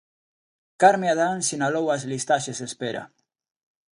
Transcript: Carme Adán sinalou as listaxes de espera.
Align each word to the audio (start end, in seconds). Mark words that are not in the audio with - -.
Carme 0.81 1.07
Adán 1.13 1.37
sinalou 1.49 1.85
as 1.95 2.03
listaxes 2.11 2.57
de 2.59 2.65
espera. 2.69 3.03